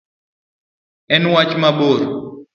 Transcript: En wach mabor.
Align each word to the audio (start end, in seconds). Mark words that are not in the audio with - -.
En 1.15 1.23
wach 1.33 1.53
mabor. 1.61 2.01